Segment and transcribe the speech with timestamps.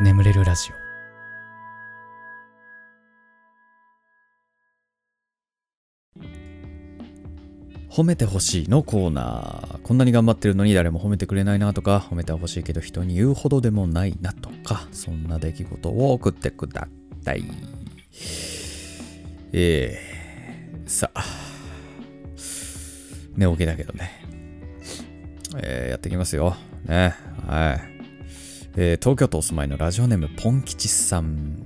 [0.00, 0.84] 眠れるラジオ
[7.94, 9.82] 褒めてほしいのコーナー。
[9.82, 16.88] こんなに頑張ってるのに誰も褒めてくれないなとか、褒めてほしいけど人に言うほどでもないなとか、そんな出来事を送ってくだ
[17.22, 17.44] さい。
[19.52, 21.24] えー、さあ、
[23.36, 24.10] 寝起きだけどね。
[25.62, 26.56] えー、やっていきますよ。
[26.84, 27.14] ね。
[27.46, 27.93] はい。
[28.76, 31.64] えー、東京都お住まいのラジオネームポン吉さん。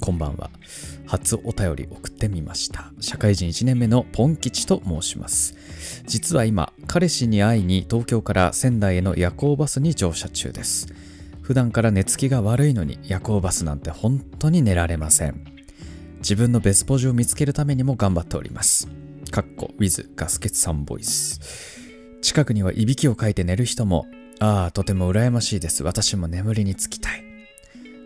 [0.00, 0.48] こんばんは。
[1.06, 2.90] 初お便り送ってみました。
[3.00, 5.54] 社会人1年目のポン吉と申します。
[6.06, 10.86] 実は今彼氏に会いに東京から仙台への夜行バスに乗車中です。
[11.42, 15.44] 普段から寝つきが悪いのに夜行バスなんて本当に寝られません。
[16.20, 18.88] 自分のベスポジを見つけるためにも頑張っております。
[19.30, 21.40] かっこ with ガスケツさんボイス。
[22.22, 24.06] 近くにはいびきをかいて寝る人も
[24.44, 27.22] ああとても羨ましいです私も眠りにつきたい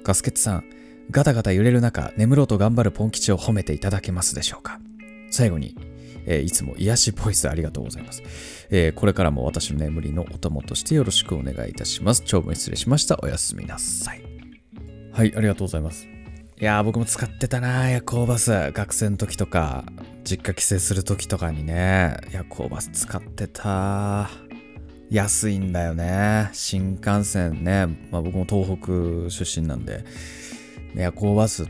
[0.04, 0.64] ガスケツさん
[1.10, 4.78] ガタガタ揺れる中、眠ろうと頑張るポン吉を褒めていただけますでしょうか？
[5.30, 5.74] 最後に、
[6.26, 8.22] えー、いつも癒しボイスありがとうございます、
[8.68, 12.22] えー、これからも私の眠りのお供としてよろしくお願いいたします。
[12.26, 13.18] 長文失礼しました。
[13.22, 14.22] おやすみなさい。
[15.12, 16.06] はい、ありがとうございます。
[16.06, 18.50] いやー、僕も使ってたな夜行バス。
[18.72, 19.84] 学生の時とか、
[20.24, 24.28] 実家帰省する時とかにね、夜行バス使ってた。
[25.10, 26.50] 安いんだよね。
[26.52, 27.86] 新幹線ね。
[28.10, 30.04] まあ僕も東北出身なんで、
[30.94, 31.66] 夜行バス、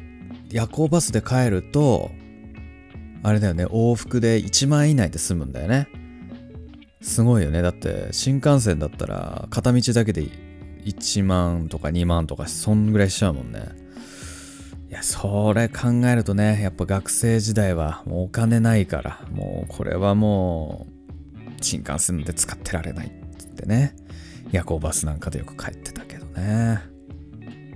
[0.51, 2.11] 夜行バスで帰ると、
[3.23, 5.89] あれだよね、往復で1万以内で済むんだよね。
[7.03, 7.63] すごいよね。
[7.63, 10.27] だって新幹線だったら片道だけで
[10.85, 13.61] 1万とか2万とかそんぐらいしちゃうもんね。
[14.89, 23.13] いや、それ考えるとね、やっぱ学生時代はもうお金ないから、もうこれはもう新幹線で使ってられない
[23.57, 23.97] ってね、
[24.53, 26.81] 夜行バスなんかでよく帰ってたけどね。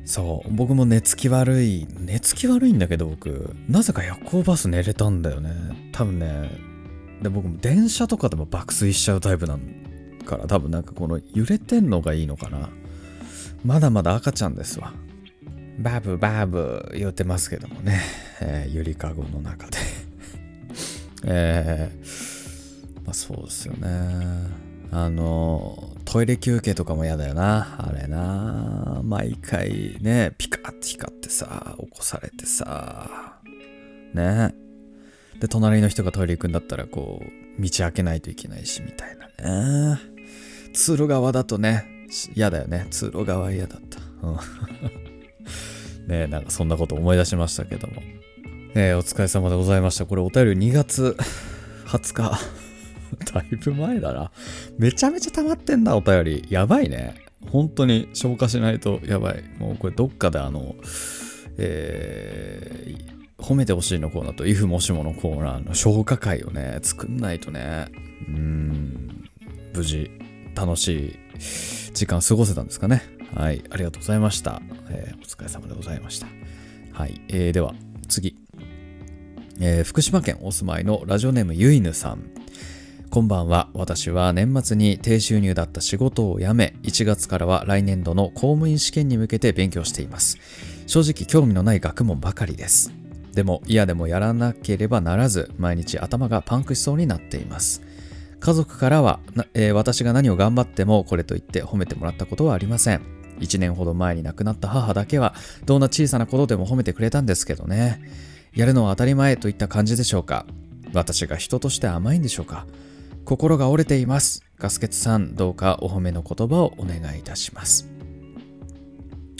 [0.04, 0.52] そう。
[0.52, 1.86] 僕も寝つき悪い。
[1.98, 3.54] 寝つき悪いんだけど僕。
[3.68, 5.90] なぜか夜行バス寝れたんだよね。
[5.92, 6.50] 多分ね。
[7.22, 9.60] で僕も電車とかでも爆睡しちゃうタイプなん
[10.24, 12.70] から多分なんかこの揺れてんのがいいのかな。
[13.64, 14.92] まだまだ赤ちゃんですわ。
[15.78, 18.00] バブバブ言ってますけどもね、
[18.40, 19.78] えー、ゆりかごの中で。
[21.24, 24.59] えー、まあそうですよね。
[24.92, 27.76] あの、トイレ休憩とかも嫌だよな。
[27.78, 29.00] あれな。
[29.04, 33.38] 毎回ね、ピカって光ってさ、起こされてさ。
[34.14, 34.52] ね。
[35.40, 39.98] で、隣の人がトイレ行くんだったら、こう、道開けないといけないし、みたいなね。
[40.74, 41.84] 通路側だとね、
[42.34, 42.88] 嫌だよね。
[42.90, 44.00] 通路側嫌だった。
[44.22, 44.38] うん、
[46.08, 48.02] ねなんかそんなこと思い出しましたけども。
[48.74, 50.06] え、お疲れ様でございました。
[50.06, 51.16] これお便り2月
[51.86, 52.69] 20日。
[53.32, 54.30] だいぶ前だな。
[54.78, 56.46] めちゃめちゃ溜まってんだ、お便り。
[56.50, 57.14] やばいね。
[57.50, 59.42] 本当に消化しないとやばい。
[59.58, 60.76] もうこれどっかであの、
[61.58, 67.86] えー、褒めてほしいのコーナーと、if もしものコーナーの消化会をね、作んないとね、
[68.28, 69.24] うん、
[69.74, 70.10] 無事、
[70.54, 73.02] 楽しい時間過ごせたんですかね。
[73.34, 74.60] はい、ありがとうございました。
[74.90, 76.26] えー、お疲れ様でございました。
[76.92, 77.74] はい、えー、では、
[78.08, 78.36] 次。
[79.62, 82.39] えー、福島県お住まいのラジオネームゆいぬさん。
[83.10, 83.68] こんばんは。
[83.74, 90.38] 私は年末に低収入だった仕事を辞め、1月からは来年度の公務員試験に向けて勉強しています。
[90.86, 92.92] 正直興味のない学問ばかりです。
[93.32, 97.82] でも嫌でもやらなければならず、毎日頭がパンクしそうになっています。
[98.38, 99.18] 家族からは、
[99.54, 103.02] えー、私が何を頑張ってもこれと言って褒めてもらったことはありません。
[103.40, 105.34] 1年ほど前に亡くなった母だけは、
[105.66, 108.00] どんな小さなことでも褒めてくれたんですけどね。
[108.54, 110.46] やるのは当たり前といった感じでしょうか。
[110.92, 112.66] 私が人として甘いんでしょうか。
[113.24, 114.42] 心が折れています。
[114.58, 117.88] ガスケツさん、どうかお褒めの言葉をお願いいたします。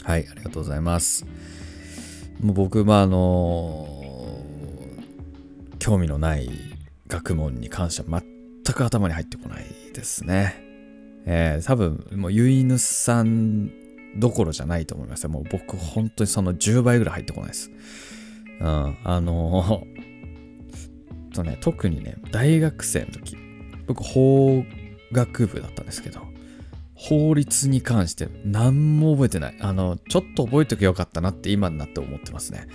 [0.03, 1.25] はい、ありがとうございます。
[2.41, 6.49] もう僕、まあ、あのー、興味のない
[7.07, 8.21] 学問に関しては
[8.65, 10.55] 全く頭に入ってこないですね。
[11.25, 13.69] えー、多分、もう、ゆいぬさん
[14.15, 17.71] どころじゃないと思いますもう僕、本当にその10倍ぐらい入ってこないです。
[18.59, 23.37] うん、あのー、 とね、特にね、大学生の時、
[23.93, 24.63] 僕法
[25.11, 26.21] 学部だったんですけど
[26.95, 29.57] 法律に関して何も覚えてない。
[29.59, 32.67] あのちょっと覚えておけばよかったなって今になって思ってますね。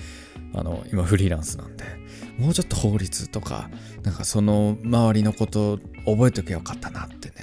[0.53, 1.85] あの今フリーランスなんで。
[2.37, 3.71] もうちょっと法律とか
[4.03, 7.35] なんかその周りのこと覚えておけばよかったなってね。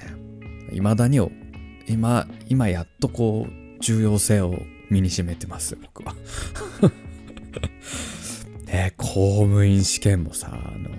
[0.73, 1.21] 未だに
[1.87, 4.53] 今今やっとこう重要性を
[4.89, 6.13] 身にしめてます僕は。
[8.67, 9.05] ね公
[9.43, 10.89] 務員試験もさあの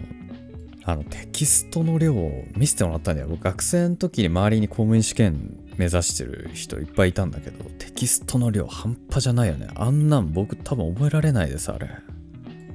[0.87, 3.29] あのテキストの量を見せてもらったんだよ。
[3.29, 9.69] 僕学生の時に周りに公務員試験目指してる人いっぱいいたんだけど、テキストの量半端じゃないよね。
[9.75, 11.89] あんなん僕多分覚えられないです、あれ。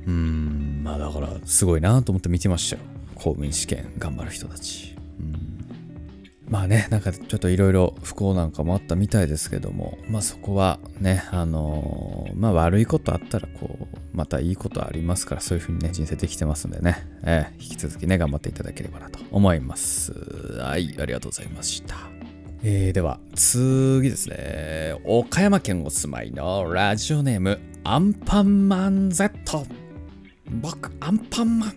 [0.07, 2.81] うん、まあだからすごいなと思って見てましたよ。
[3.13, 5.48] 公務員試験頑張る人たちうん。
[6.49, 20.11] まあね、なんかちょっといろいろ不幸なんかもあったみたいですけども、まあそこはね、あのー、まあ悪いことあったらこう、またいいことありますから、そういうふうにね、人生できてますんでね、えー、引き続きね、頑張っていただければなと思います。
[20.59, 21.95] はい、ありがとうございました。
[22.63, 24.99] えー、では、次ですね。
[25.05, 29.67] 岡山県お住まいのラジオネーム、アンパンマン Z。
[30.49, 31.73] 僕、アンパンマン。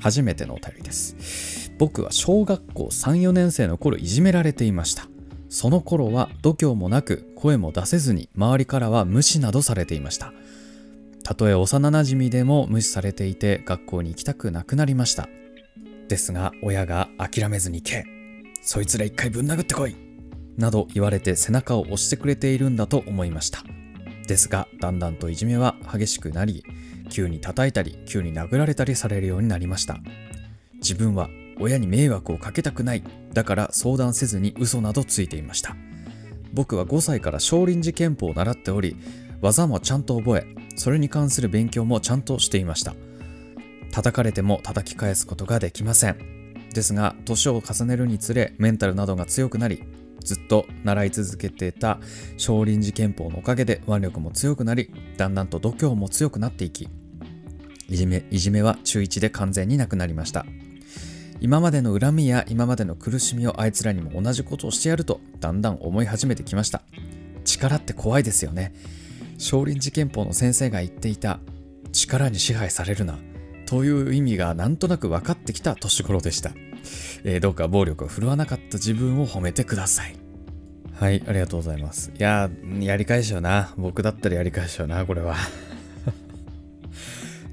[0.00, 1.63] 初めてのお便りです。
[1.78, 5.08] 僕は小学校34年生の頃いじめられていました。
[5.48, 10.32] その頃は度胸もなく声も出せずに周りからは無視などされていました。
[11.22, 15.28] たとえ幼なじみでも無視されていて学校に行きたくなくなりました。
[16.08, 18.04] ですが親が諦めずに行け
[18.62, 19.96] そいつら一回ぶん殴ってこい！
[20.56, 23.62] など言われて背中を押してくれているんだと思いました。
[24.26, 26.64] ですがだんだんといじめは激しくなり
[27.10, 29.98] 急に叩いたり急に殴られたりされるようになりました。
[30.74, 31.28] 自分は
[31.58, 33.02] 親に迷惑をかけたくない
[33.32, 35.76] だから相談せずに嘘などついていました。
[36.52, 38.96] 僕は5歳から少林寺拳法を習っており
[39.40, 40.46] 技もちゃんと覚え
[40.76, 42.94] それに関する勉強もちゃんとしていました。
[43.90, 46.54] 叩かれても叩き返すことができません。
[46.72, 49.84] ですが年を重ねるにつれメンタルなどが強くなり
[50.24, 52.00] ずっと習い続けていた
[52.36, 56.88] 少林寺拳法のおかげで腕力も強くなりだんだんと度胸も強くなっていき
[57.88, 60.46] いじめいじめは中1で完全になくなりました。
[61.40, 66.82] 今までの恨みや今までの苦しみをあいつらにも同じことをしてやるとだんだん思い始めてきました。
[67.44, 68.72] 力って怖いですよね。
[69.36, 71.40] 少林寺拳法の先生が言っていた
[71.92, 73.18] 力に支配されるな
[73.66, 76.52] という意味がなんとなく分かってきた年頃でした、
[77.24, 80.16] えー、どうか暴力を振るわなかった自分を褒めてください。
[80.94, 82.10] はいありがとうございます。
[82.16, 82.48] いや
[82.80, 83.74] やり返しよな。
[83.76, 85.34] 僕だったらやり返しよなこれは。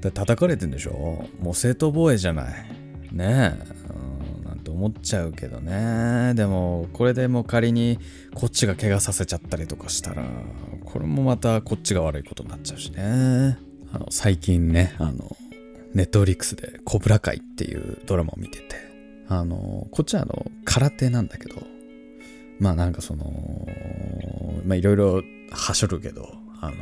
[0.14, 1.26] 叩かれてんでしょ？
[1.40, 2.54] もう正当防衛じゃない。
[3.12, 3.54] ね
[4.44, 6.34] え、なんて思っちゃうけどね。
[6.34, 7.98] でもこれでも仮に
[8.34, 10.24] こっちが怪我させちゃったりとかしたら
[10.84, 13.58] これもまたこっちが悪いことになっちゃうしね。
[13.92, 15.36] あの最近ねあの
[15.94, 18.92] ネットフリックスで「コブラ会」っていうドラマを見てて。
[19.28, 21.62] あのこっちはあの空手なんだけど
[22.58, 23.66] まあなんかその
[24.66, 26.28] まあいろいろはしょるけど
[26.60, 26.74] あの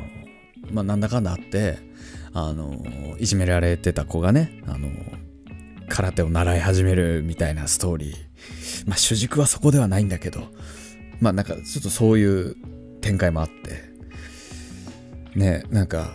[0.73, 1.79] まあなんだかんだあって
[2.33, 2.85] あの
[3.21, 4.89] いじめられてた子がねあの
[5.91, 8.17] 空手を習い始めるみたいなストーリー。
[8.87, 10.49] まあ主軸はそこではないんだけど、
[11.21, 12.57] まあなんかちょっとそういう
[13.03, 13.91] 展開もあって、
[15.39, 16.13] ね、なんか、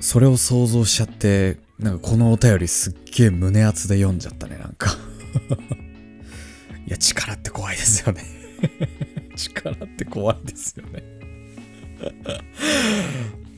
[0.00, 4.96] それを想像しちゃって、なんかこのお便りすっげえ胸熱で読んじゃったね、なんか。
[6.86, 8.24] いや、力って怖いですよね。
[9.36, 11.02] 力って怖いですよね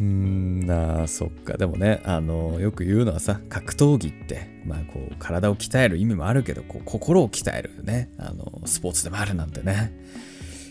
[0.02, 1.56] うんあそっか。
[1.56, 8.10] でもねあのよく言うのはさ格闘技ってまあこう体を鍛える意味もあるけどこう心を鍛えるね。
[8.18, 9.92] あのスポーツでもあるなんてね。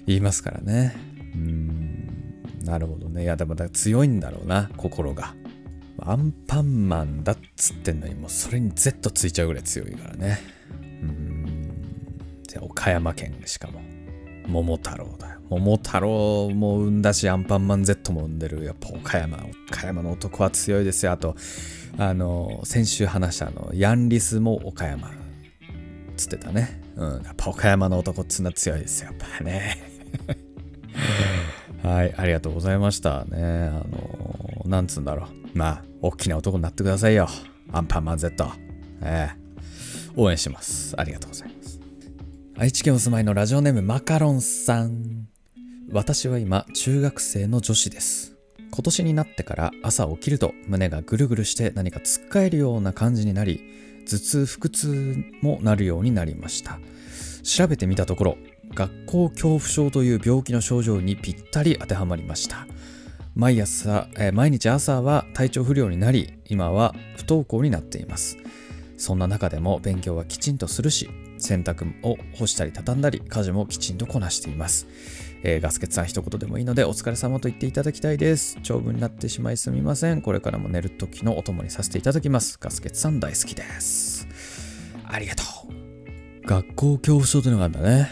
[0.05, 0.93] 言いますからね。
[1.33, 3.23] うんなるほどね。
[3.23, 5.33] いやでもだ強いんだろうな心が。
[6.03, 10.39] アンパンマンだっつってんのにもうそれに Z ついちゃうぐらい強いからね。
[11.01, 11.71] うん
[12.45, 13.79] じゃあ岡山県しかも。
[14.51, 19.37] 桃太郎だよ桃太郎も生んだし、アンパンマン Z も生んでる、やっぱ岡山、
[19.69, 21.11] 岡山の男は強いですよ。
[21.11, 21.35] あと、
[21.97, 25.11] あの、先週話したあの、ヤンリスも岡山、
[26.15, 26.81] つってたね。
[26.95, 29.77] うん、やっぱ岡山の男っつうのは強いですよ、やっぱね。
[31.83, 33.37] はい、ありがとうございましたね。
[33.67, 35.57] あの、なんつうんだろう。
[35.57, 37.27] まあ、大きな男になってくださいよ。
[37.73, 38.45] アンパンマン Z。
[39.01, 39.41] ええ
[40.15, 40.93] 応援します。
[40.97, 41.60] ありがとうございます。
[42.61, 45.27] 愛知県お住まいのラジオネームマカロンさん。
[45.91, 48.35] 私は今中学生の女子です。
[48.69, 53.63] 今年になってから朝起きると胸がぐるぐるして何かつっかえるような感じになり
[54.07, 56.77] 頭痛腹痛もなるようになりました。
[57.41, 58.37] 調べてみたところ
[58.75, 62.67] 学校恐怖症という病気の症状にぴったり当てはまりました。
[63.33, 68.37] 毎朝、え、毎日朝は体調不良になり今は不登校になっています。
[68.97, 71.09] そんな中でも勉強はきちんとするし
[71.41, 74.87] 洗濯を干したり畳んだり家事もきちんとこなしています
[75.43, 78.59] えー、ガスケツさん一言でもいいのでお疲れ様と言っていただきたいです。
[78.61, 80.21] 長文になってしまいすみません。
[80.21, 82.59] これからも寝る時のお供にさせていただきます。
[82.61, 84.27] ガスケツさん大好きです。
[85.03, 86.47] ありがとう。
[86.47, 88.11] 学校恐怖症というのがあるんだね。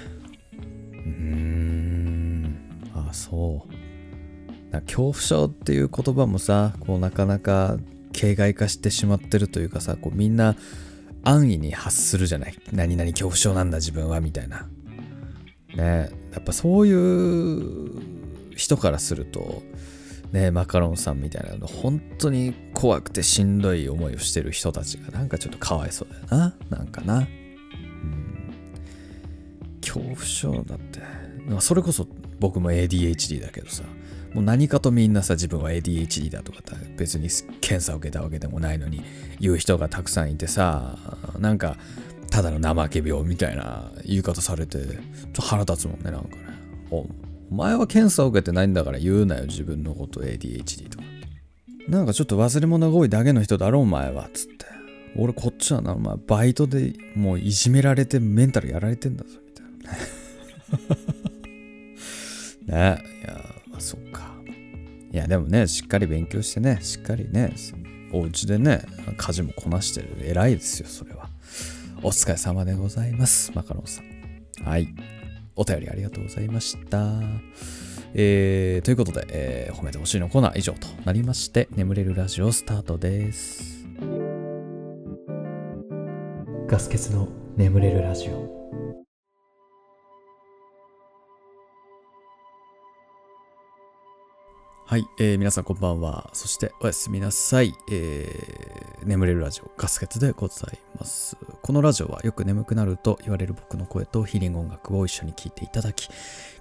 [0.94, 2.58] うーん。
[2.96, 4.72] あ、そう。
[4.82, 7.78] 恐怖症っていう言葉もさ、こうなかなか
[8.12, 10.56] 形骸化してしまってるというかさ、こうみんな
[11.24, 12.56] 安易に発するじゃない。
[12.72, 14.68] 何々恐怖症なんだ自分はみたいな。
[15.76, 19.62] ねやっぱそういう人からすると
[20.32, 27.28] ねマカロンさんみたいなの本当に怖くてしんどい思いをしてる人たちがなんかちょっとかわいそうだよななんかな、うん、
[29.82, 31.00] 恐怖症だって
[31.60, 32.08] それこそ
[32.40, 33.84] 僕も ADHD だけどさ。
[34.34, 36.60] もう何かとみんなさ自分は ADHD だとか
[36.98, 37.30] 別に
[37.62, 39.02] 検査を受けたわけでもないのに
[39.40, 41.00] 言う人がたくさんいてさ
[41.40, 41.78] なんか
[42.30, 44.78] ただの怠け病みたいな言い方されて
[45.34, 46.44] ちょ腹立つもんねなんかね。
[46.92, 47.08] お
[47.52, 51.04] 前は検査を受けてないんだから言うなよ自分のこと ADHD とか。
[51.88, 54.66] なんかちょっと忘れ物が多いだけの人だろお前はつって。
[55.16, 59.66] 俺こっちはなお前バイトでもういじめられてメンタルやられてんだぞみたい
[61.24, 61.29] な。
[62.70, 63.34] ねいや
[63.70, 64.34] まあそっか
[65.12, 67.54] いやでもねしっかり勉強してねしっかりね
[68.12, 68.84] お家でね
[69.18, 71.30] 家事もこなしてる偉いですよそれは
[72.02, 73.52] お疲れ様でございます。
[73.54, 74.66] マカロンさん。
[74.66, 74.88] はい。
[75.56, 77.20] お便りありがとうございました。
[78.14, 83.86] えー、ということで、えー、褒めてほしいのコーナー以上となりまして、眠れるラジオスタートです。
[86.68, 88.59] ガス欠の眠れるラジオ。
[94.90, 96.32] はい、えー、皆さんこんばんは。
[96.34, 97.76] そしておやすみなさい。
[97.92, 101.38] えー、眠れるラジオガスケツでございます。
[101.62, 106.10] このラジオはよく眠くなると言われる僕の声とヒーリング音楽を一緒に聴いていただき、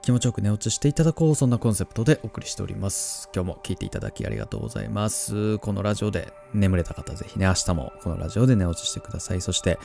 [0.03, 3.31] 気持ちよく寝落ちしていただこう、そんなコンセプトでお送りしております。
[3.35, 5.57] 今日も聴いていただきありがとうございます。
[5.61, 9.41] このラジオで眠れた方、ぜひね、明日もこのラジオで寝落ちしてください。
[9.41, 9.79] そして、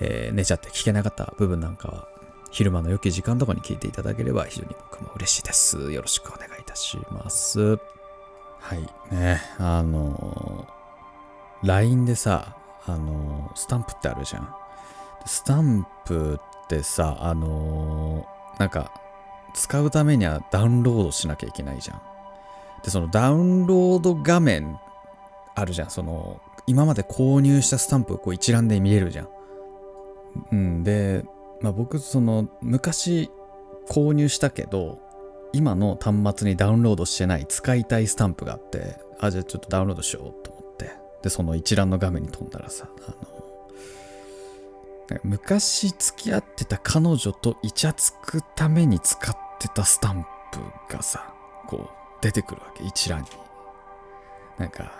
[0.00, 2.08] えー、寝ちゃって聞けなかった部分なんかは、
[2.52, 5.92] 昼間の良き時間とかに聞いていただければ非常に僕も嬉しいです。
[5.92, 7.78] よろしくお願いいたします。
[8.60, 9.14] はい。
[9.14, 14.54] ね、あのー、LINE でさ、あのー、スタンプってあるじゃん。
[15.26, 18.92] スタンプってさ、あのー、なんか、
[19.54, 22.02] 使うためにはダウンロードしなきゃいけないじゃん。
[22.82, 24.78] で、そのダウンロード画面
[25.54, 25.90] あるじゃん。
[25.90, 29.28] その、今まで購入したスタンプこう一覧で見れるじゃん。
[30.52, 30.84] うん。
[30.84, 31.24] で、
[31.60, 33.30] まあ、僕その昔
[33.88, 34.98] 購入したけど
[35.52, 40.92] 今の端末にダウンロードしてない使いたいスタンプがあってあじゃあちょっとダウンロードしようと思って。
[41.22, 43.10] でその一覧の画面に飛んだらさあ
[45.14, 51.32] の昔付き合ってた彼女とイチャつくために使ってたスタンプがさ
[51.66, 53.28] こう出てくるわけ一覧に。
[54.58, 54.92] なんか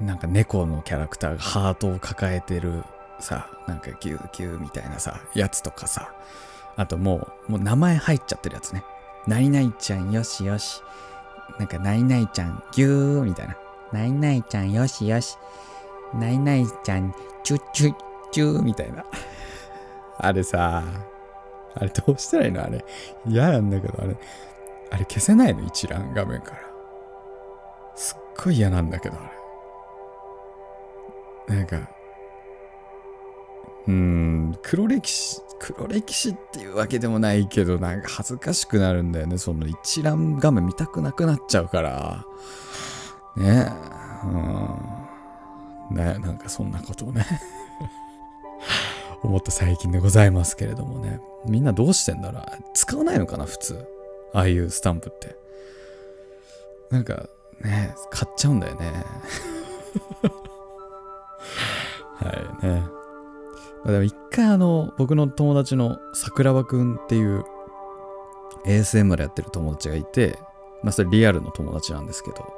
[0.00, 2.82] なんか猫のキャラクターがハートを抱えてる
[3.20, 6.14] さ、なんかギューギューみたいなさ、やつとかさ、
[6.76, 8.84] あともう、もう名前入っちゃってるやつね。
[9.26, 10.82] ないないちゃんよしよし。
[11.58, 13.56] なんかないないちゃんギューみたいな。
[13.92, 15.36] ないないちゃんよしよし。
[16.14, 17.94] ないないちゃんチュッチュッ
[18.32, 19.04] チューみたいな。
[20.18, 20.82] あれさ、
[21.74, 22.64] あれどうしたらいいの？
[22.64, 22.84] あれ。
[23.26, 24.16] 嫌なんだけど、あれ、
[24.90, 25.64] あれ消せないの？
[25.66, 26.58] 一覧画面から。
[27.96, 29.32] すっごい嫌なんだけど、あ
[31.48, 31.56] れ。
[31.56, 31.76] なんか、
[33.86, 39.38] うーん、黒歴史、黒歴史っていうわけでもないけど、なんか恥ずかしくなるんだよね。
[39.38, 42.24] その一覧画面見たくなくなっちゃうから。
[43.36, 43.66] ね
[44.24, 44.26] う
[45.94, 45.96] ん。
[45.96, 47.26] ねなんかそんなことをね
[49.22, 51.20] 思った最近でございますけれどもね。
[51.46, 52.42] みんなどうしてんだろう？
[52.74, 53.44] 使わないのかな？
[53.44, 53.86] 普通。
[54.32, 55.36] ああいうスタンプって。
[56.90, 57.26] なんか
[57.60, 58.92] ね、買っちゃうんだよね。
[62.16, 62.82] はいね。
[63.84, 67.44] でも一回あの、僕の友達の桜庭くんっていう
[68.64, 70.38] ASMR やってる友達がいて、
[70.82, 72.54] まあそれリアルの友達なんですけど、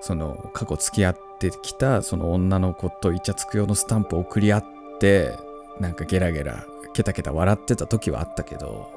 [0.00, 4.64] その過去付き合ってきたその女の子とイチャつく用のスタンプを送り合っ
[5.00, 5.36] て、
[5.80, 6.64] なんかゲラゲラ、
[6.94, 8.90] ケタケタ笑ってた時はあったけど、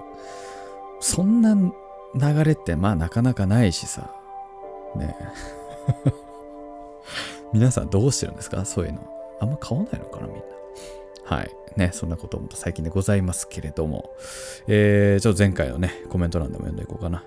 [1.01, 4.11] そんな流れってまあなかなかないしさ、
[4.95, 5.15] ね
[7.53, 8.63] 皆さんどうしてるんですか？
[8.65, 8.99] そういうの。
[9.41, 10.43] あんま買わないのかなみんな。
[11.31, 11.51] はい。
[11.77, 14.09] ね、そんなことも最近でございますけれども、
[14.67, 17.23] えー、ちょっと前回のね、コメント欄でも読んでいこうかな。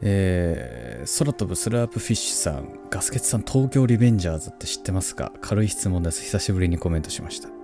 [0.00, 5.32] えー、空飛ぶスラープフィッシュさん、ガスケツさん、東京リベンジャーズって知ってますか？
[5.40, 6.22] 軽い質問です。
[6.22, 7.48] 久しぶりにコメントしました。
[7.48, 7.54] こ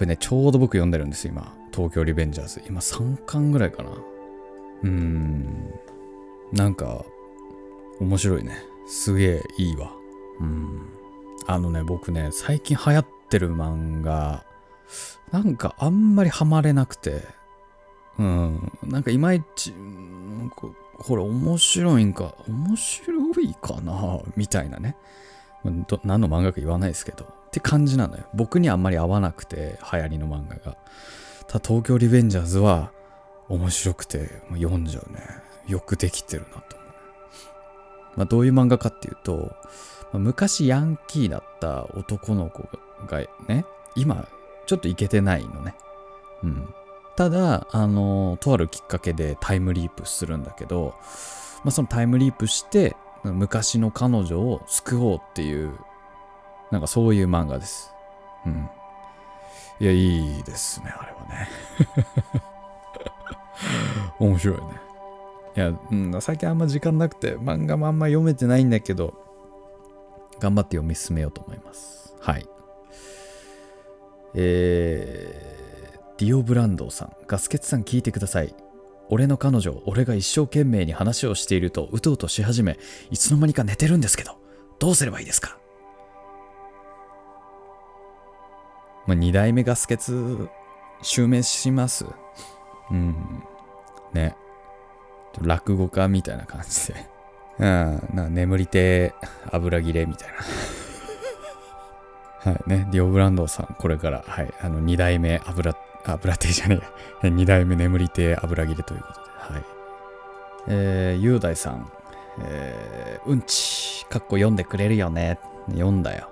[0.00, 1.54] れね、ちょうど僕読んでるんです今。
[1.72, 2.62] 東京リベンジャーズ。
[2.66, 3.90] 今3巻ぐらいかな。
[3.90, 5.72] うーん。
[6.52, 7.04] なんか、
[8.00, 8.56] 面白いね。
[8.88, 9.92] すげえいいわ。
[10.40, 10.88] うん。
[11.46, 14.44] あのね、僕ね、最近流行ってる漫画、
[15.30, 17.22] なんかあんまりハマれなくて、
[18.18, 20.68] うん、なんかいまいち、なんか
[20.98, 24.96] これ面白いんか、面白いかなみたいなね。
[26.04, 27.24] 何の漫画か言わないですけど。
[27.24, 28.24] って感じなのよ。
[28.34, 30.76] 僕にあんまり合わなくて、流行りの漫画が。
[31.46, 32.92] ただ東京リベンジャーズは、
[33.48, 35.20] 面白くてもう読んじゃうね。
[35.66, 36.88] よくできてるなと思う。
[38.16, 39.54] まあ、どういう漫画かっていうと、
[40.12, 42.68] ま、昔ヤンキーだった男の子
[43.06, 43.64] がね、
[43.96, 44.28] 今
[44.66, 45.74] ちょっとイケてないのね。
[46.42, 46.74] うん。
[47.16, 50.94] ただ、あの、とあるきっかけでタイムリープするんだけど、
[51.64, 55.78] まあ、そのタイムリープして、昔の彼女を救おうっていう、
[56.70, 57.92] なんかそういう漫画です。
[58.46, 58.68] うん。
[59.80, 61.48] いや、いいですね、あれはね。
[64.18, 64.62] 面白いね。
[65.54, 69.14] いや、うん、最近あんま時間なくて、漫画もあんま読めてないんだけど、
[70.40, 72.14] 頑張って読み進めようと思います。
[72.20, 72.48] はい。
[74.34, 78.54] えー、ディオブランドさん、ガスケツさん聞いてください。
[79.08, 82.78] 俺の彼女、俺が一生懸命に話をしていると、うとうとし始め、
[83.10, 84.38] いつの間にか寝てるんですけど、
[84.78, 85.58] どうすればいいですか？
[89.06, 90.12] まあ、二代目ガス欠、
[91.02, 92.06] 襲名します？
[92.90, 93.42] うん。
[94.14, 94.36] ね。
[95.40, 97.06] 落語家みたいな感じで。
[97.58, 99.14] うん、な眠りて
[99.50, 100.34] 油切れみたいな。
[102.44, 106.80] はいね、ディオブランドさん、これから、はい、あの、二代目油、油亭じゃね
[107.22, 107.30] えや。
[107.30, 109.64] 二代目眠りて油切れということで、はい。
[110.66, 111.92] えー、雄大さん、
[112.40, 115.38] えー、うんち、かっこ読んでくれるよね。
[115.70, 116.30] 読んだよ。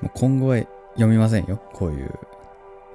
[0.00, 0.56] もう今後は
[0.94, 1.60] 読みませんよ。
[1.74, 2.18] こういう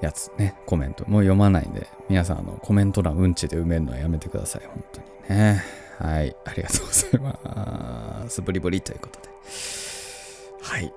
[0.01, 1.05] やつね、コメント。
[1.07, 4.63] もう読まないんで、皆さん、あの、コメント欄うんちで埋めるのはやめてください。
[4.65, 5.63] 本当にね。
[5.99, 6.35] はい。
[6.45, 8.41] ありがとうございます。
[8.41, 9.29] ブリブリということで。
[10.63, 10.91] はい。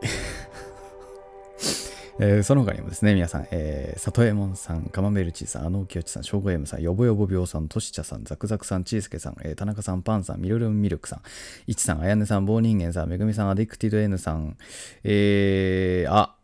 [2.20, 11.22] えー、その他にもですね、皆さん、えー、里右衛門さん、カマメルチーさん、あのきよちさん、しょうごえむさん、よぼよぼ病さん、としちゃさん、ザクザクさん、ちいすけさん、えー、田中さん、パンさん、ミルルンミルクさん、
[11.68, 14.56] いちさん、あやねさん、棒人間さん、めぐみさん、アディクティド N さん、
[15.04, 16.34] えー、あ、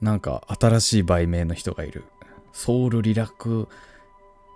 [0.00, 2.04] なんか新しい売名の人がいる。
[2.52, 3.68] ソウルリラク、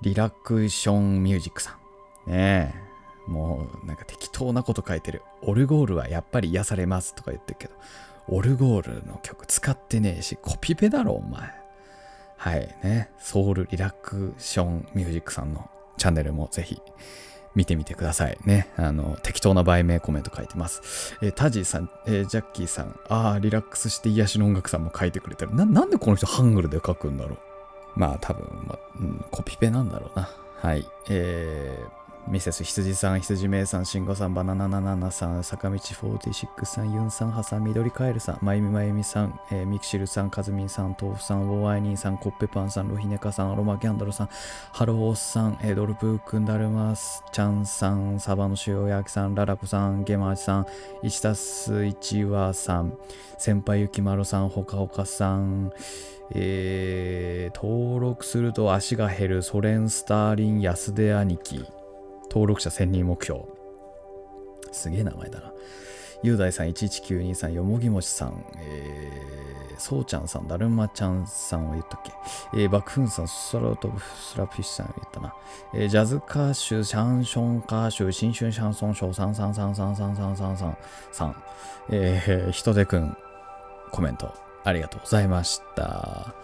[0.03, 1.79] リラクションミュージックさ
[2.27, 2.31] ん。
[2.31, 3.31] ねえ。
[3.31, 5.23] もうなんか適当なこと書いてる。
[5.43, 7.75] オルゴールはやっぱり癒されますとか言ってるけど、
[8.29, 11.51] オルゴールの曲使ってねえし、コピペだろ、お前。
[12.37, 13.11] はいね。
[13.19, 16.81] ソウルリラクションミュージックさんのチャンネルもぜひ
[17.55, 18.69] 見てみてくださいね。
[18.77, 21.17] あの、適当な売名コメント書いてます。
[21.23, 25.55] えー、タジーさん、えー、ジャッキーさん、ああ、リラックスして癒しの音楽さんも書いてくれてる。
[25.55, 27.39] な、なんでこの人ハングルで書くんだろう。
[27.95, 30.29] まあ多分、ま、うん、コピペなんだろうな。
[30.57, 30.87] はい。
[31.11, 44.29] えー、ミセス羊さん、羊名さん、慎吾さん、バナナナナナさん、坂道46さん、ユンさん、ハさん、緑カエルさん、まゆみまゆみさん、えー、ミクシルさん、カズミンさん、豆腐さん、ウォーアイニーさん、コッペパンさん、ロヒネカさん、アロマキャンドルさん、
[44.73, 50.67] ハローさん、え、ドルプークンダルマス、チャンさん、サバの塩焼きさん、ララコさん、ゲマーチさん、
[51.03, 52.97] 1たす1はさん、
[53.37, 55.73] 先輩ゆきまろさん、ほかほかさん、
[56.31, 61.82] えー、登録すると足が減るソ連スターリン安出兄貴。
[62.33, 63.43] 登録者1000人目標。
[64.73, 65.53] すげえ名前だな。
[66.23, 72.13] 雄大さん、11923、よもぎもちさん、えー、そうちゃんさん、だるまちゃんさんは言ったっけ？
[72.63, 75.35] えー、爆風さん、スラトブスラフィッシュさんは言ったな。
[75.75, 79.33] えー、ジャズ歌手、シャンション歌手、新春シャンソンショー、
[80.35, 80.77] 3333333
[81.13, 81.43] さん、
[81.91, 83.15] えー、ひとでくん、
[83.91, 84.33] コメント、
[84.65, 86.35] ありがとうございました。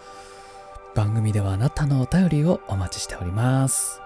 [0.94, 4.02] 番組ではあなたのお便りをお待ちしております。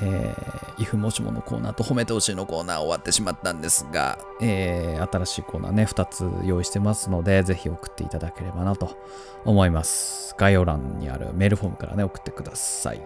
[0.00, 8.96] えー、イフもしものコーナーと褒めてほしいのコーナー終わってしまったんですが、えー、新しいコーナーね、2つ用意してますので、ぜひ送っていただければなと
[9.44, 10.34] 思います。
[10.38, 13.00] 概要欄にあるメールフォームからね、送ってください。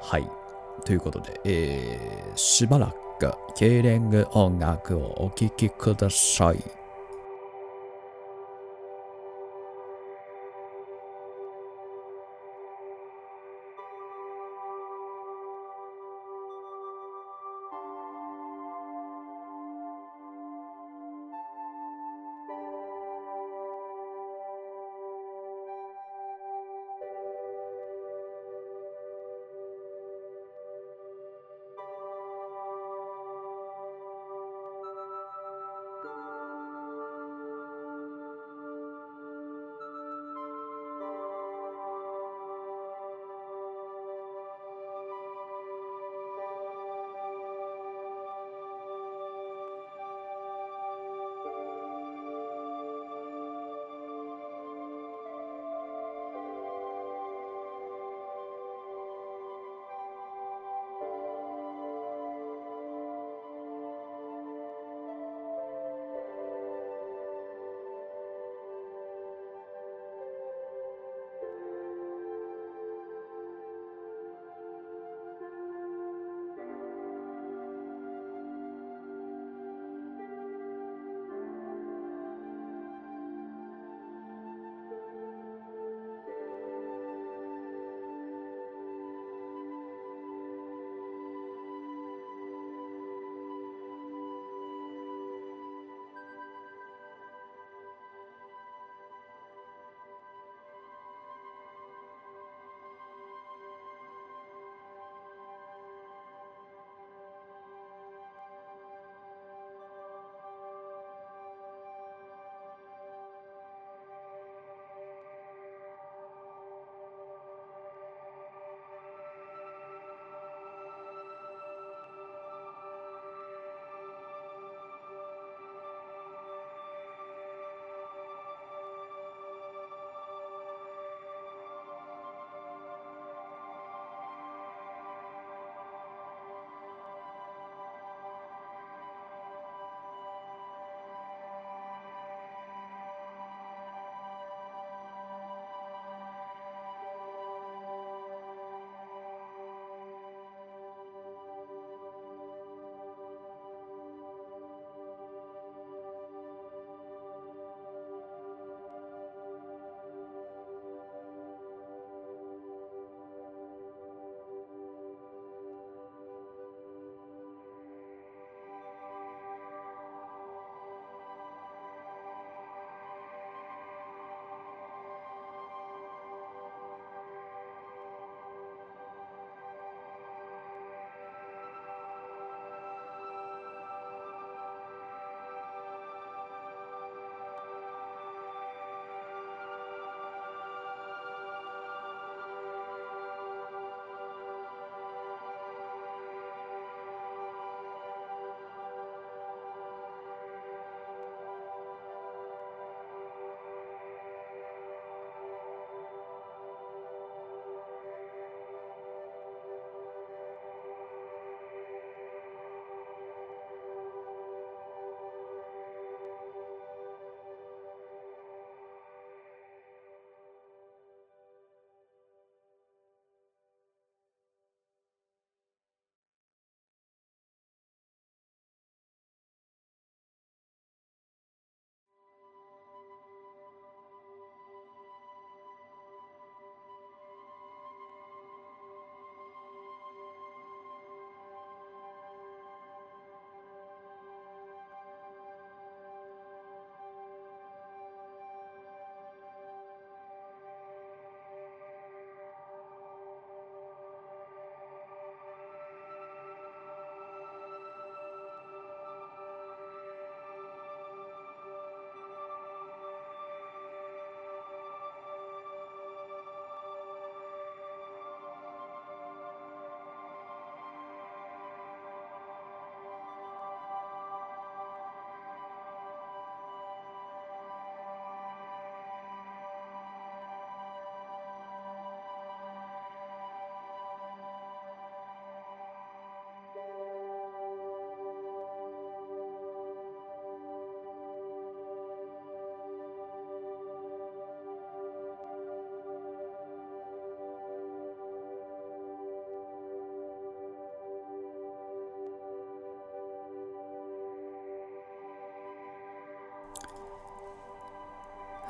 [0.00, 0.30] はい。
[0.84, 6.85] ということで、えー、しばらく、ケーレング音楽をお聴きください。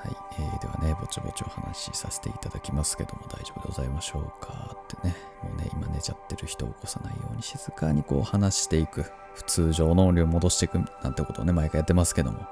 [0.07, 12.47] はい、えー、ではね、ぼちぼちお話しさせていただきますけども、大丈夫でございましょうかってね、もうね、今寝ちゃってる人を起こさないように静かにこう話していく、普通常の音量を戻していくなんてことをね、毎回やってますけども、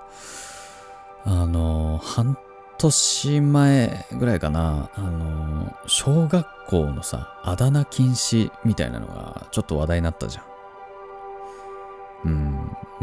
[1.25, 2.37] あのー、半
[2.79, 10.41] 年前ぐらいかな、あのー、小学校のさ、あだ名禁止みたいなのがちょっと話題になったじゃ。
[10.41, 10.45] ん、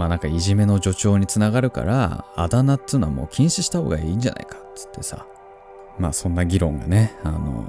[0.02, 5.28] まあなんかいじめの助長につながるから、あだ名っつうのはもう禁止した方がいいんじゃないかっつってさ、
[6.00, 7.68] まあそんな議論がね、あの、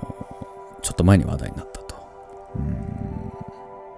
[0.80, 1.94] ちょっと前に話題になったと。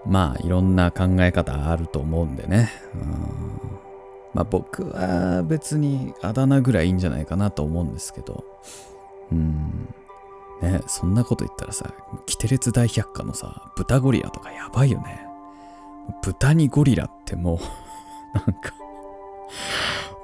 [0.04, 2.72] まあいろんな考え方あると思うんでね。
[2.94, 3.80] うん
[4.34, 8.44] まあ僕は別にあだ名ぐらいいいんじゃないかなと思うんですけど、
[9.30, 9.94] うん。
[10.60, 11.94] ね、そんなこと言ったらさ、
[12.26, 15.24] キテレツ大百科のさ、豚ゴリラとかやばいよね。
[16.24, 17.83] 豚にゴリラってもう
[18.34, 18.72] なんか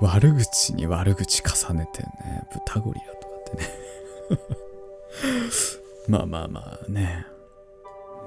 [0.01, 2.09] 悪口に悪口重ねてね、
[2.53, 3.68] 豚ゴリラとかってね
[6.09, 7.27] まあまあまあね。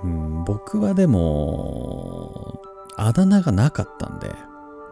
[0.04, 2.62] うん、僕はでも、
[2.98, 4.32] あだ名がなかったんで、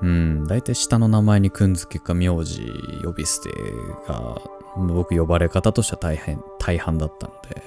[0.01, 2.65] うん、大体下の名前にくんづけか名字
[3.03, 3.49] 呼び捨て
[4.07, 4.41] が、
[4.75, 7.61] 僕呼ばれ方としては大変、大半だったので、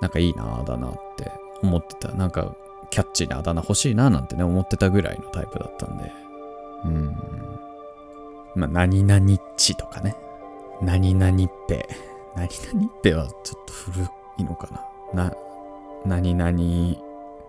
[0.00, 1.30] なんかいいな、あだ名って
[1.62, 2.12] 思ってた。
[2.14, 2.54] なんか
[2.90, 6.12] キャッチーなあだ名欲しいななんてね、思ってたぐらいのタイプだったんで。
[6.84, 7.16] うん。
[8.54, 10.16] まあ、何々っちとかね。
[10.82, 11.86] 何々っぺ。
[12.36, 14.06] 何々っぺはちょっと古
[14.38, 14.68] いのか
[15.14, 15.28] な。
[15.28, 15.34] な、
[16.04, 16.96] 何々、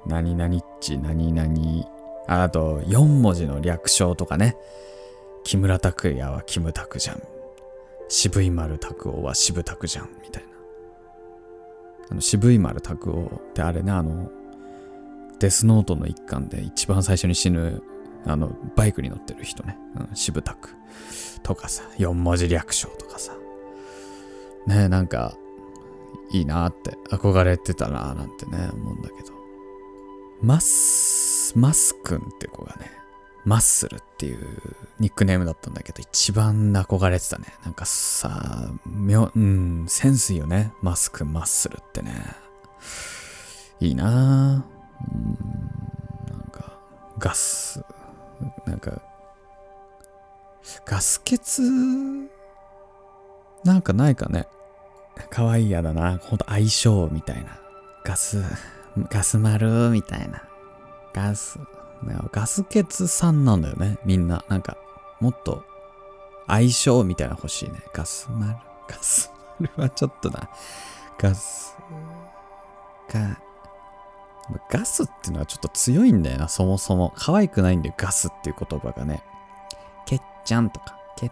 [0.06, 1.88] 何々っち、何々。
[2.28, 4.56] あと、4文字の略称とかね。
[5.44, 7.22] 木村拓哉はキムタクじゃん。
[8.10, 10.10] 渋い丸拓夫は渋拓じゃん。
[10.22, 10.50] みたいな。
[12.12, 14.30] あの、渋い丸拓夫ってあれね、あの、
[15.42, 17.82] デスノートの一環で一番最初に死ぬ、
[18.28, 19.76] あの、バイクに乗ってる人ね。
[19.96, 20.70] うん、渋田区
[21.42, 23.34] とかさ、四文字略称とかさ。
[24.68, 25.34] ねなんか、
[26.32, 29.34] いいなって憧れてたななんてね、思うんだけど。
[30.44, 32.92] マス、マスくんって子がね、
[33.44, 34.48] マッスルっていう
[35.00, 37.48] ニックネームだったんだけど、一番憧れてたね。
[37.66, 40.72] なんかさ、みょ、うん、センスいいよね。
[40.84, 42.14] マスくん、マッスルってね。
[43.80, 44.64] いいな
[46.30, 46.78] なんか、
[47.18, 47.84] ガス、
[48.66, 49.02] なんか、
[50.86, 51.40] ガス欠、
[53.64, 54.48] なんかないかね。
[55.30, 56.18] 可愛いやだな。
[56.18, 57.60] ほんと相性みたいな。
[58.04, 58.44] ガス、
[59.10, 60.44] ガス丸みたいな。
[61.14, 61.60] ガス、
[62.32, 63.98] ガス欠さんなんだよね。
[64.06, 64.44] みんな。
[64.50, 64.78] なんか、
[65.20, 65.64] もっと
[66.48, 67.82] 相性みたいな欲しいね。
[67.94, 68.56] ガス丸。
[68.88, 70.50] ガス丸はちょっとな。
[71.18, 71.76] ガス、
[73.14, 73.40] が、
[74.70, 77.14] ガスっていうのはちょっと強いんだよな、そもそも。
[77.16, 79.24] 可愛くないんだよ、ガスっていう言葉がね。
[80.06, 81.32] けっちゃんとか、け、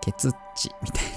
[0.00, 1.10] けつっちみたいな。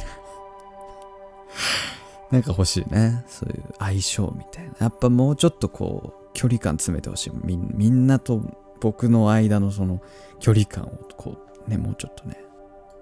[2.32, 3.24] なんか欲しいね。
[3.28, 4.74] そういう相性みたいな。
[4.80, 7.58] やっぱもうちょっとこう、距離感詰めてほしいみ。
[7.58, 8.42] みんなと
[8.82, 10.02] 僕の間のその
[10.40, 12.44] 距離感をこう、ね、もうちょっとね、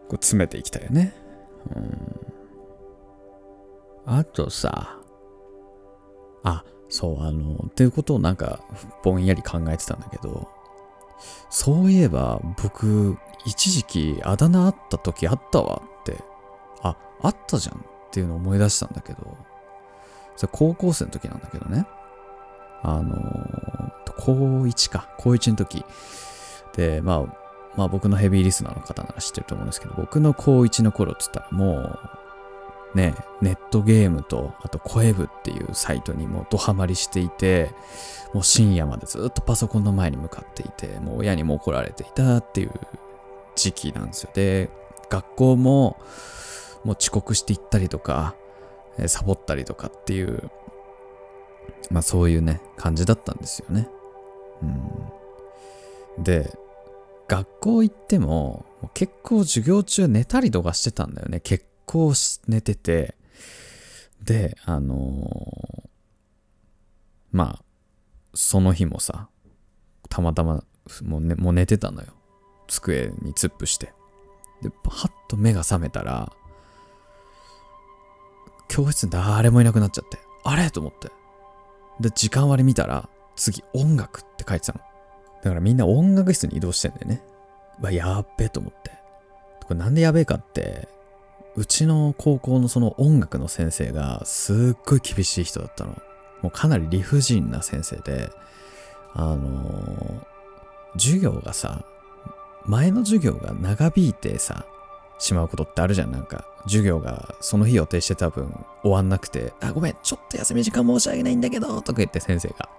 [0.10, 1.14] こう詰めていきたいよね。
[1.76, 2.32] うん。
[4.06, 4.98] あとさ、
[6.44, 8.60] あ、そう、あの、っていうことをなんか、
[9.02, 10.50] ぼんやり考えてたんだけど、
[11.50, 16.18] そういえば、僕、一時期あだ名あった時あったわって、
[16.84, 19.38] あ、あったじゃんっていうのを思い出したんだけど、
[20.36, 21.88] それ高校生の時なんだけどね、
[22.84, 23.16] あの、
[24.18, 25.86] 高1か、高1の時、
[26.76, 27.22] で、まあ、
[27.78, 32.00] まあ僕のヘビーリスナーの方なら知ってると思うんですけど、僕の高1の頃って言ったらもう、
[32.94, 37.72] ね、ネットゲームと、あと声部っていうサイトにもドハマりしていて、
[38.34, 42.72] もう深夜までずっとパソコンの前に向かっていて、もう親にも怒られていたっていう
[43.56, 44.32] 時期なんですよ。
[44.34, 44.70] で、
[45.10, 46.02] 学校も
[46.84, 48.36] もう遅刻していったりとか、
[49.08, 50.50] サボったりとかっていう、
[51.90, 53.88] まあそういうね、感じだったんですよね。
[56.18, 56.24] うん。
[56.24, 56.52] で、
[57.28, 61.40] 学校行っても結構授業中寝たりとかしてたんだよね。
[61.40, 62.14] 結構
[62.48, 63.16] 寝てて、
[64.24, 65.90] で、あのー、
[67.32, 67.64] まあ、
[68.34, 69.30] その日もさ、
[70.10, 70.64] たまたま
[71.04, 72.08] もう,、ね、もう寝てたのよ。
[72.68, 73.94] 机に突っ伏して。
[74.62, 76.32] で、はっと目が覚めたら、
[78.68, 80.72] 教室に誰もいなくなっちゃって、あれ？
[80.72, 81.10] と思って。
[82.00, 84.80] で、時間割見たら、次音楽って書いてたの。
[85.44, 87.22] だからみんな音楽室に移動してんだよね。
[87.82, 88.92] わ、やっべえと思って。
[89.66, 90.88] これなんでやべえかって、
[91.56, 96.02] うちの高校のその音楽の先生がすっごい厳しい人だったの。
[96.42, 98.32] もうかなり理不尽な先生で、
[99.14, 101.84] あのー、授業がさ、
[102.66, 104.66] 前の授業が長引いてさ、
[105.20, 106.12] しまうことってあるじゃん。
[106.12, 112.70] なんか、授業がその日予定してた分終わんなくて、あ、ごめん、ちょっと休み時間申し訳ないんだけど、とか言って先生が、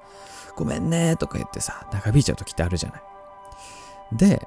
[0.56, 3.02] ごめんね、とか言ってさ、長引いちゃう時ってあるじゃない。
[4.12, 4.46] で、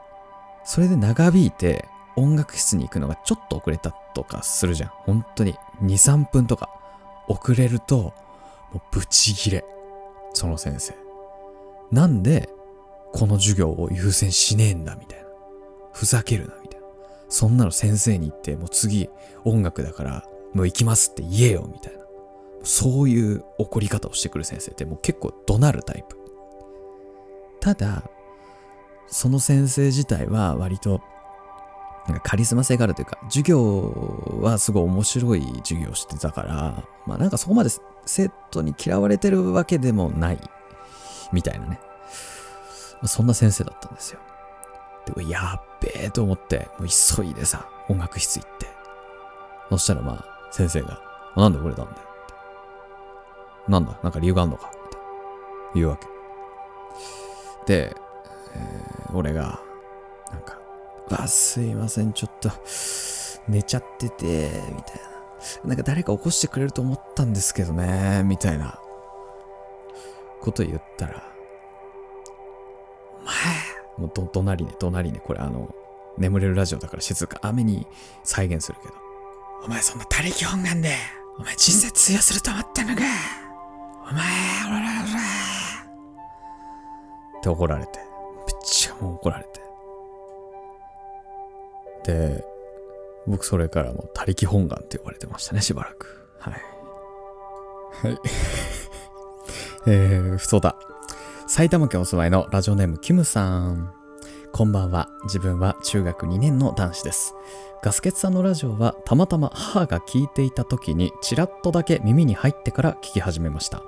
[0.65, 4.89] それで長引いて音楽室に行くのがちょっと遅れたとかするじゃん。
[4.89, 6.69] 本当に2、3分とか
[7.27, 8.13] 遅れると、も
[8.75, 9.65] うブチギレ。
[10.33, 10.95] その先生。
[11.91, 12.49] なんで、
[13.13, 15.25] この授業を優先しねえんだ、みたいな。
[15.93, 16.87] ふざけるな、みたいな。
[17.29, 19.09] そんなの先生に言って、もう次
[19.43, 22.03] 音楽だから、もう行きますって言えよ、みたいな。
[22.63, 26.17] そういう怒り方をしてくる先生ってもう結構怒鳴るタイプ。
[27.59, 28.03] ただ、
[29.07, 31.01] その先生自体は割と
[32.07, 37.69] なんかカリスマ性があるというか、授業はすごい面白い授業をしてたから、まあなんかそこまで
[38.05, 40.39] 生徒に嫌われてるわけでもない、
[41.31, 41.79] みたいなね。
[43.03, 44.19] そんな先生だったんですよ。
[45.15, 48.67] で、やっべえと思って、もう急いでさ、音楽室行って。
[49.69, 51.01] そしたらまあ、先生が、
[51.35, 51.97] なんでこれなんだよ。
[53.67, 54.77] なんだなんか理由があんのかって
[55.73, 56.07] 言うわけ。
[57.65, 57.95] で、
[58.53, 59.59] えー、俺が、
[61.09, 62.49] わ、すいません、ちょっと、
[63.47, 64.95] 寝ちゃってて、みたい
[65.63, 65.65] な。
[65.65, 68.79] なんか誰か起こしてくれると思ったんですけどね、みたいな、
[70.41, 71.23] こと言ったら、
[73.19, 73.33] お前、
[73.97, 75.73] もうど、隣ね、隣ね、これあの、
[76.17, 77.85] 眠れるラジオだから静か、雨に
[78.23, 78.93] 再現するけど、
[79.65, 80.95] お前そんな他力本願で、
[81.37, 83.01] お前人生通用すると思ってんのか
[84.09, 84.23] お前、
[84.67, 85.05] おらおらっ
[87.45, 87.99] て怒られて。
[87.99, 88.07] めっ
[88.63, 89.64] ちゃもう怒られて。
[92.05, 92.43] で、
[93.27, 96.27] 僕それからもう他力本願って呼ばれてましたね、しばらく。
[96.39, 96.53] はい。
[96.53, 98.19] はい。
[99.87, 100.77] えー、ふそうだ。
[101.47, 103.93] 埼玉県お住まいのラジオネームキムさん。
[104.51, 105.09] こんばんは。
[105.23, 107.35] 自分は中学2年の男子です。
[107.83, 113.83] ガスケツさんのラジオはたまたま母が聞いていた時にちらっとだけ耳に入ってから聞き始めました。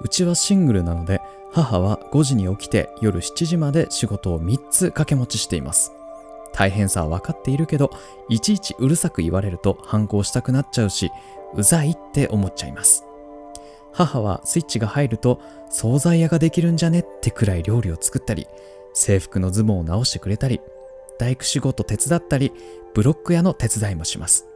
[0.00, 1.20] うちはシングルなので
[1.52, 5.95] 母は5時に起きて夜7時まで仕事を3つ掛け持ちしています。
[6.56, 7.90] 大変さは分かっているけど、
[8.30, 11.12] いちいちうるさく言われると反抗したくなっちゃうし、
[11.54, 13.04] うざいって思っちゃいます。
[13.92, 18.46] 母はスイッチが入ると、惣菜屋ができるんじゃねってくらい料理を作ったり、
[18.94, 20.62] 制服のズボンを直してくれたり、
[21.18, 22.52] 大工仕事手伝ったり、
[22.94, 24.46] ブロック屋の手伝いもします。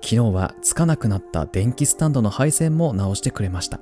[0.00, 3.80] 昨日はつかなくなった電気スタンドの配線も直してくれました。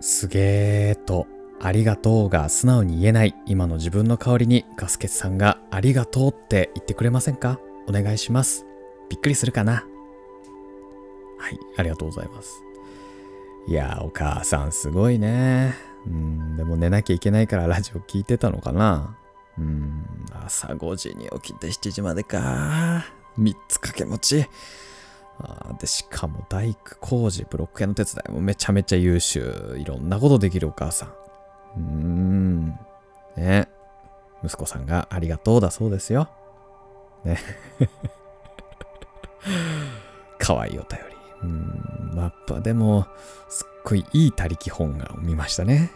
[0.00, 1.26] すげーと、
[1.60, 7.58] ありがとうが素直に言えない今の自分の代わりにガスケツさんがありがとうって言ってくれませんか？
[7.88, 8.66] お願いします。
[9.08, 9.86] びっくりするかな？
[11.38, 12.62] はい、ありがとうございます。
[13.66, 15.74] いやお母さんすごいね。
[16.06, 19.16] うん、でも寝なきゃいけないからラジオ聞いてたのかな？
[19.56, 20.04] うん、
[20.44, 23.06] 朝5時に起きて7時までか。
[23.38, 24.46] 3つ掛け持ち。
[25.38, 29.76] あで、しかも大工工事、ブロック屋の手伝いもめちゃめちゃ優秀。
[29.78, 31.23] いろんなことできるお母さん。
[31.76, 32.78] うーん。
[33.36, 33.68] ね。
[34.44, 36.28] 息子さんがありがとうだそうですよ。
[37.24, 37.38] ね。
[40.38, 41.16] かわいいお便り。
[41.42, 42.12] うん。
[42.16, 43.06] やっぱでも、
[43.48, 45.90] すっごいいい他力本願を見ましたね。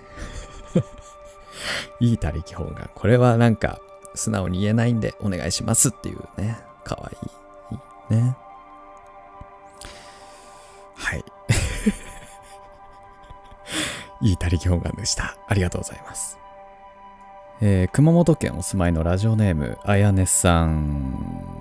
[2.01, 2.91] いい他力本願。
[2.95, 3.81] これはなんか、
[4.15, 6.59] 素直に言えないんでお願いしますっていうね。
[6.85, 7.17] かわい
[8.11, 8.15] い。
[8.15, 8.37] ね。
[10.97, 11.25] はい。
[14.21, 15.37] いい他力本願でした。
[15.47, 16.39] ありがとうございます。
[17.61, 21.59] えー、熊本県お住まいのラジオネーム、あやねさん。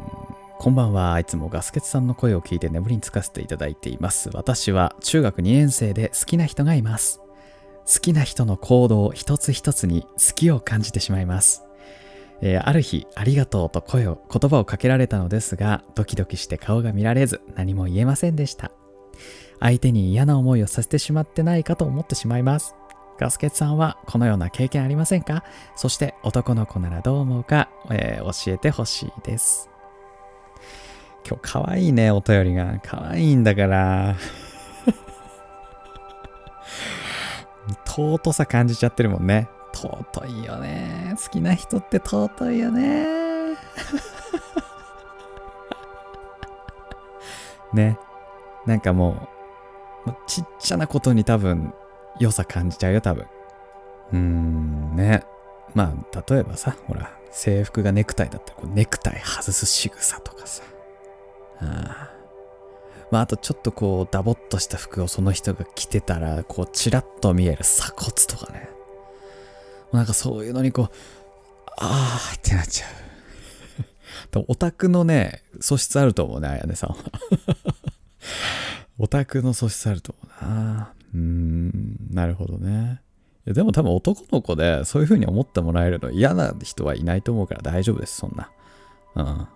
[0.59, 1.19] こんばんは。
[1.19, 4.29] いつもガスケツさんの声を聞いて眠りにつかせていただいています。
[4.33, 7.21] 私は中学2年生で好きな人がいます。
[7.85, 11.63] 好きな人の行動一つ一つに好きを感じてしまいます。
[12.41, 18.71] えー、ある日、ありがとうと声を、言葉をかけられたのですが、ドキドキして顔が見られず、何も言えませんでした。
[19.59, 22.75] 相手に嫌な思いをさせてしまってないかと思ってしまいます。
[23.19, 25.43] ガスケツさんはこのような経験ありませんか？
[25.75, 29.69] そして男の子ならどう思うか、えー、教えてほしいです。
[31.27, 32.79] 今日かわいいね、お便りが。
[32.79, 34.15] かわいいんだから。
[37.85, 39.49] 尊さ感じちゃってるもんね。
[39.73, 41.15] 尊いよね。
[41.21, 43.05] 好きな人って尊いよね。
[47.73, 47.99] ね。
[48.65, 49.27] なんかもう、
[50.27, 51.73] ちっちゃなことに多分、
[52.19, 53.25] 良さ感じちゃうよ、多分。
[54.13, 55.23] うーん、ね。
[55.73, 60.63] まあ、例えばさ、ほら、制服がネクタイだったら、こうネクタイ外す仕草とかさ。
[61.59, 62.11] あ
[63.11, 68.69] まあ、あとちょっとこう、ダボっとした服をその人が着てたら、こう、チラッと見える鎖骨とかね。
[69.91, 70.89] なんかそういうのにこう、
[71.77, 72.85] あーってなっちゃ
[74.39, 74.43] う。
[74.47, 76.95] オタクのね、素質あると思うね、あやねさんは。
[78.99, 80.93] オタクの素質あると思うな。
[81.13, 83.01] うーん、なるほどね。
[83.45, 88.51] いやでも多分男の子でそういう風に思ってもらえるの嫌な人はいないと思うから大丈夫です、そんな。
[89.15, 89.47] うん。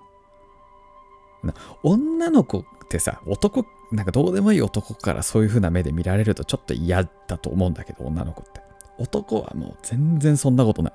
[1.84, 8.62] 女の子ってさ、男、なんかどうでもいい男からそういう風な目で見られるとちょっと嫌だと思うんだけど、女の子って。
[8.98, 10.94] 男はもう全然そんなことない。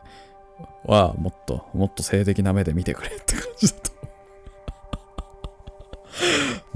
[0.85, 3.91] わあ、もっと、もっと性的な目で見てくれって感じだと。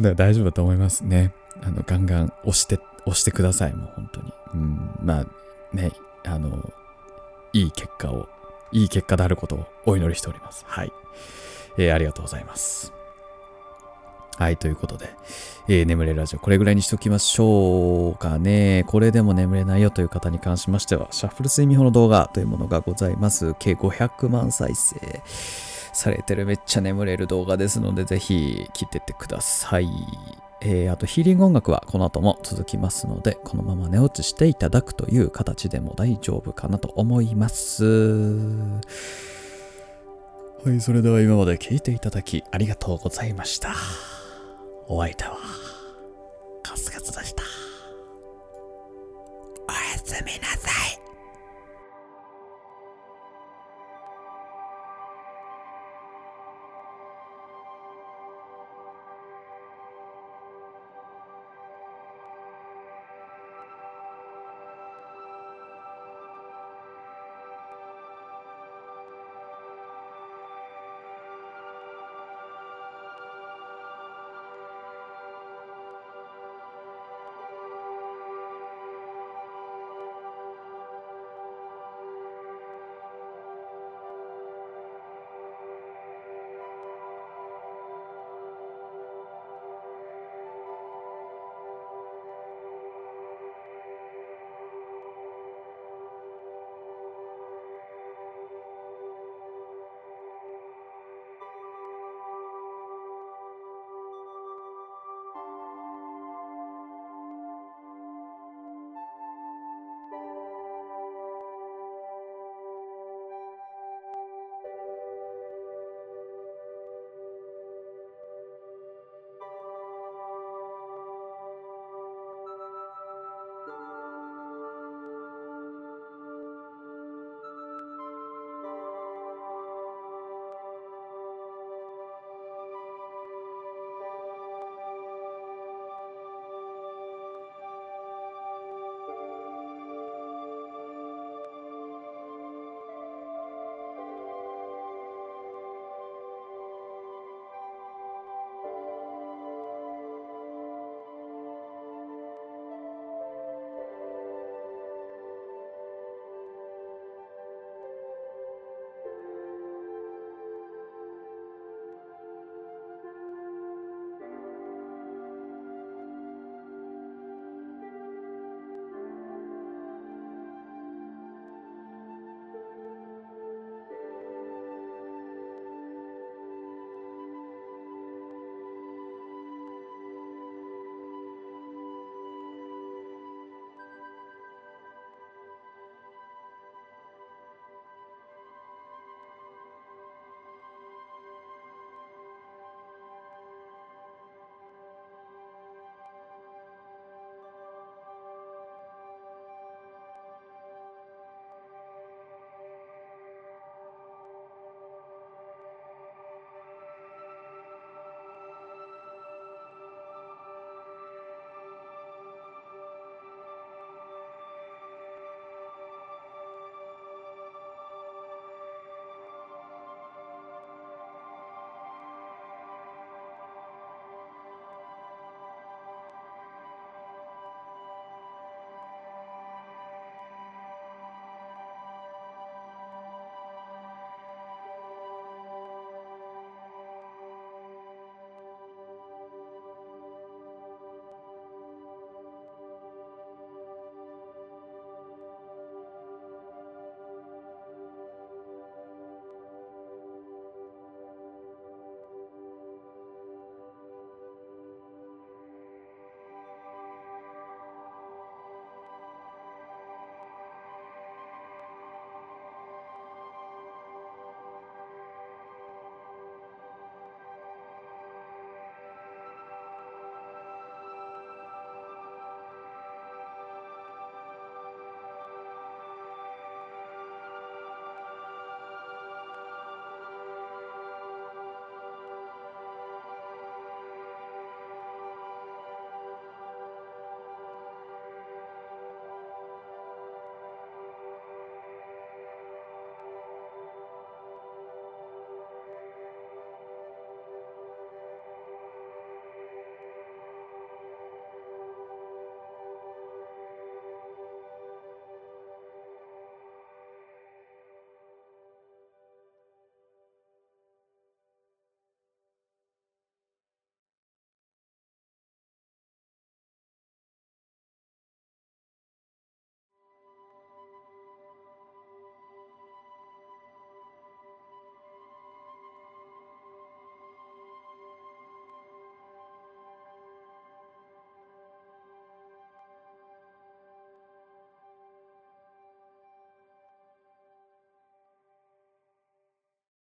[0.00, 1.32] だから大丈夫だと思いますね。
[1.62, 4.32] あの、ガンガン押して、押してください、もう本当に。
[4.54, 5.26] うん、まあ、
[5.76, 5.92] ね、
[6.24, 6.72] あの、
[7.52, 8.28] いい結果を、
[8.72, 10.64] いい結果であることをお祈りしております。
[10.66, 10.92] はい。
[11.76, 12.92] えー、ありがとうございます。
[14.36, 15.10] はい、ということで、
[15.68, 18.84] えー、眠れるラジオ、これぐらいにしときましょうかね。
[18.86, 23.54] これでも眠れないよという方に関しましては、シャッフル睡眠法の動画というものがございます。
[23.58, 25.22] 計500万再生
[25.92, 29.88] されてるめっちゃ眠れる動画ですので、ぜひ聞いてってください。
[30.62, 37.84] えー、あとヒーリング音楽はこの後も続きますので、このまま寝落ちしていただくという形でも大丈夫かなと思います。
[40.64, 43.74] はい、それでは今まで聞いていただきありがとうございました。
[44.86, 45.38] お相手は